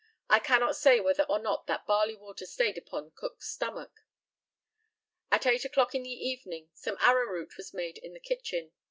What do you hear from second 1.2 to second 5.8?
or not that barley water stayed upon Cook's stomach. At eight